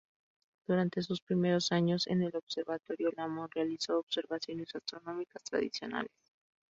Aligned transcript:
Durante 0.67 1.03
sus 1.03 1.21
primeros 1.21 1.71
años 1.71 2.07
en 2.07 2.23
el 2.23 2.35
observatorio, 2.35 3.11
Lamont 3.15 3.53
realizó 3.53 3.99
observaciones 3.99 4.73
astronómicas 4.73 5.43
tradicionales. 5.43 6.09